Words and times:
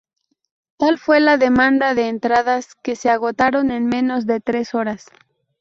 Tal 0.77 0.97
fue 0.97 1.19
la 1.19 1.37
demanda 1.37 1.93
de 1.93 2.07
entradas, 2.07 2.73
que 2.81 2.95
se 2.95 3.11
agotaron 3.11 3.69
en 3.69 3.85
menos 3.85 4.25
de 4.25 4.39
tres 4.39 4.73
horas. 4.73 5.05